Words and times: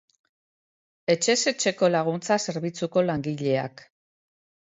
Etxez 1.15 1.41
etxeko 1.51 1.91
laguntza-zerbitzuko 1.97 3.03
langileak. 3.11 3.87